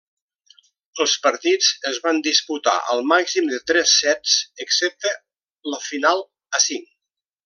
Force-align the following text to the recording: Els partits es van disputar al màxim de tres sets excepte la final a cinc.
Els 1.03 1.11
partits 1.25 1.67
es 1.89 1.99
van 2.05 2.21
disputar 2.29 2.73
al 2.93 3.03
màxim 3.11 3.51
de 3.53 3.59
tres 3.73 3.93
sets 3.99 4.33
excepte 4.65 5.13
la 5.75 5.81
final 5.89 6.25
a 6.61 6.69
cinc. 6.69 6.91